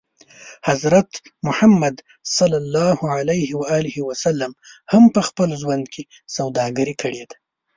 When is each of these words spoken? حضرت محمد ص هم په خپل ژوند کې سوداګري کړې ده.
حضرت 0.67 1.11
محمد 1.45 1.95
ص 2.35 2.37
هم 4.91 5.03
په 5.15 5.21
خپل 5.27 5.49
ژوند 5.61 5.85
کې 5.93 6.03
سوداګري 6.35 6.93
کړې 7.01 7.23
ده. 7.29 7.35